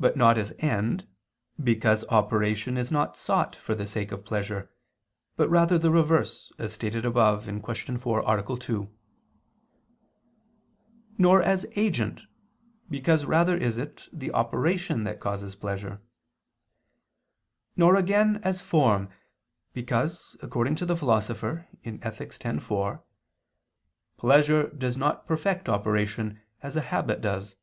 [0.00, 1.06] But not as end;
[1.62, 4.68] because operation is not sought for the sake of pleasure,
[5.36, 7.98] but rather the reverse, as stated above (Q.
[7.98, 8.56] 4, A.
[8.58, 8.90] 2):
[11.18, 12.22] nor as agent,
[12.90, 16.00] because rather is it the operation that causes pleasure:
[17.76, 19.08] nor again as form,
[19.72, 22.44] because, according to the Philosopher (Ethic.
[22.44, 23.04] x, 4),
[24.16, 27.54] "pleasure does not perfect operation, as a habit does."